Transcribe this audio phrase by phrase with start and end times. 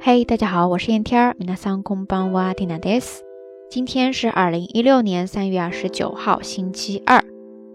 [0.00, 1.36] 嘿，大家好，我是燕天儿。
[1.38, 3.22] 皆さんこんばんは、ティナです。
[3.70, 7.24] 今天是二零一六年三月二十九号，星期二。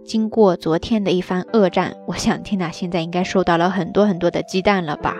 [0.06, 5.18] 经过昨天的一番恶战，我想缇娜现在应该收到了很多很多的鸡蛋了吧？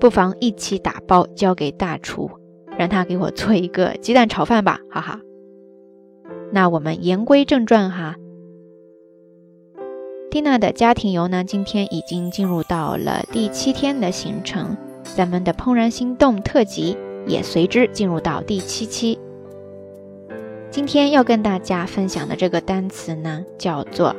[0.00, 2.30] 不妨一起打包交给大厨，
[2.78, 5.20] 让他给我做一个鸡蛋炒饭吧，哈哈。
[6.52, 8.16] 那我们言归正传哈。
[10.30, 14.76] 缇娜的家庭游呢，今天已经进入到了第七天的行程。
[15.18, 19.18] 咱们的怦然心动特辑也随之进入到第七期。
[20.70, 24.16] 今天要跟大家分享的这个单词呢，叫做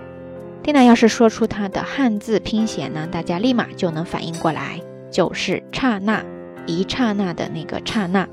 [0.61, 4.79] 蒂娜要是说出它的汉字拼写呢，大家立马就能反应过来，
[5.09, 6.23] 就是“刹那”，
[6.67, 8.27] 一刹那的那个“刹那”。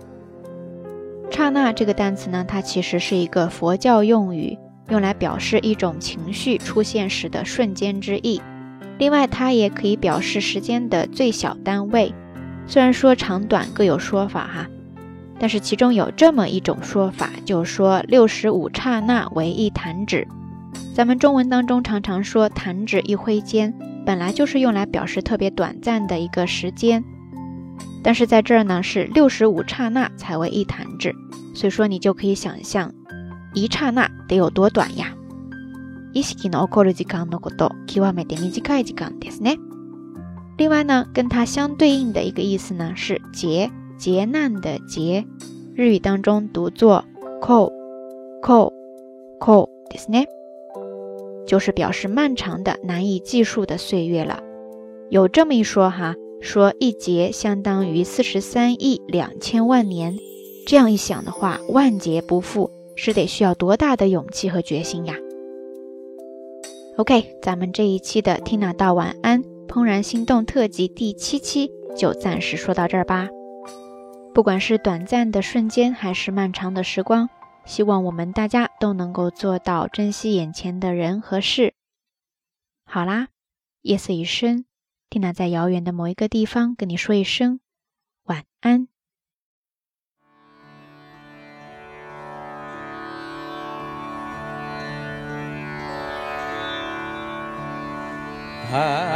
[1.30, 4.58] 刹那这个单词呢，它其实是一个佛教用语。
[4.89, 8.41] 用来表示一种情绪出现时的瞬间之意，
[8.97, 12.13] 另外它也可以表示时间的最小单位。
[12.65, 14.67] 虽然说长短各有说法哈，
[15.39, 20.27] 但是其中有这么一种说法，就说六十五刹那为一弹指。
[20.93, 23.73] 咱们中文当中常常说弹指一挥间，
[24.05, 27.03] 本来就是用来表示特别短暂的一个时间，
[28.03, 31.15] 但是在这儿呢是六十五刹那才为一弹指，
[31.55, 32.93] 所以说你就可以想象。
[33.54, 35.14] 一刹那得有多短呀？
[36.12, 39.58] 意識の起こる時間のこと、極めて短い時間ですね。
[40.56, 45.24] 另外呢，跟它相对应的一个意思呢是劫，劫难的劫，
[45.74, 47.04] 日语当中读作
[47.40, 47.72] こ、
[48.40, 48.72] こ、
[49.40, 50.26] こですね，
[51.46, 54.40] 就是表示漫长的、难以计数的岁月了。
[55.10, 60.16] 有这么一说哈，说一劫相当于四十三亿两千万年。
[60.66, 62.70] 这样一想的话，万劫不复。
[63.01, 65.15] 是得需要多大的勇气和决心呀
[66.97, 73.29] ？OK，咱们这一期的缇娜道晚安怦然心动特辑第七期就暂时说到这儿吧。
[74.33, 77.29] 不管是短暂的瞬间，还是漫长的时光，
[77.65, 81.73] 希望我们大家都能够做到珍惜眼前的人和事。
[82.83, 83.29] 好啦，
[83.81, 84.65] 夜色已深，
[85.09, 87.61] 缇娜在遥远的某一个地方跟你说一声
[88.25, 88.89] 晚安。
[98.71, 99.09] हा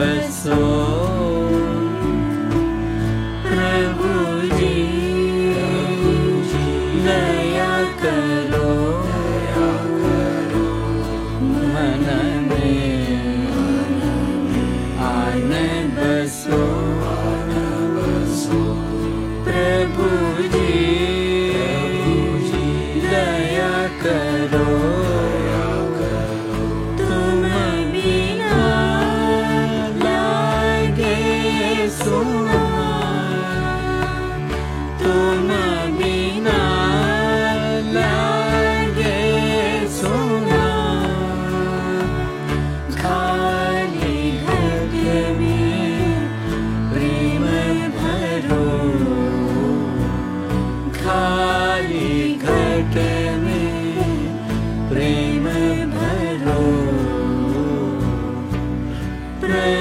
[0.00, 0.99] Besor.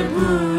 [0.06, 0.59] bu.